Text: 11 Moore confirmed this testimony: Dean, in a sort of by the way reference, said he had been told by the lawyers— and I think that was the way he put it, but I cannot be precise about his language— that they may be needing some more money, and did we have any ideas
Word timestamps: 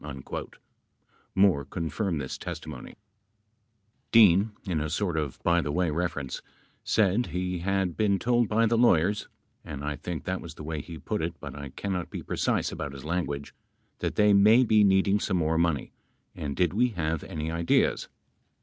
11 0.03 0.19
Moore 1.35 1.63
confirmed 1.63 2.19
this 2.19 2.35
testimony: 2.35 2.95
Dean, 4.11 4.51
in 4.65 4.81
a 4.81 4.89
sort 4.89 5.15
of 5.15 5.37
by 5.43 5.61
the 5.61 5.71
way 5.71 5.91
reference, 5.91 6.41
said 6.83 7.27
he 7.27 7.59
had 7.59 7.95
been 7.95 8.17
told 8.17 8.49
by 8.49 8.65
the 8.65 8.79
lawyers— 8.79 9.27
and 9.63 9.83
I 9.83 9.95
think 9.95 10.23
that 10.23 10.41
was 10.41 10.55
the 10.55 10.63
way 10.63 10.81
he 10.81 10.97
put 10.97 11.21
it, 11.21 11.35
but 11.39 11.53
I 11.55 11.69
cannot 11.69 12.09
be 12.09 12.23
precise 12.23 12.71
about 12.71 12.93
his 12.93 13.05
language— 13.05 13.53
that 13.99 14.15
they 14.15 14.33
may 14.33 14.63
be 14.63 14.83
needing 14.83 15.19
some 15.19 15.37
more 15.37 15.59
money, 15.59 15.91
and 16.33 16.55
did 16.55 16.73
we 16.73 16.87
have 16.97 17.23
any 17.25 17.51
ideas 17.51 18.09